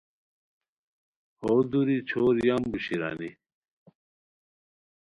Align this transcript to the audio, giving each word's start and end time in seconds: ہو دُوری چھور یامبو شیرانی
ہو 1.39 1.51
دُوری 1.69 1.97
چھور 2.09 2.35
یامبو 2.47 2.77
شیرانی 2.85 3.29